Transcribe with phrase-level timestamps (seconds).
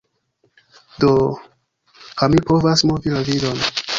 [1.01, 1.11] Do...
[2.19, 3.63] ha mi povas movi la vidon.